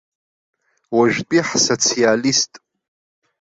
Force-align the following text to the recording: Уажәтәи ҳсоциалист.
Уажәтәи 0.95 1.41
ҳсоциалист. 1.47 2.51